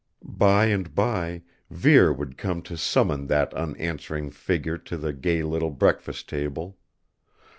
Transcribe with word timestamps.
By 0.25 0.65
and 0.65 0.95
by 0.95 1.43
Vere 1.69 2.11
would 2.11 2.35
come 2.35 2.63
to 2.63 2.75
summon 2.75 3.27
that 3.27 3.53
unanswering 3.53 4.31
figure 4.31 4.79
to 4.79 4.97
the 4.97 5.13
gay 5.13 5.43
little 5.43 5.69
breakfast 5.69 6.27
table. 6.27 6.79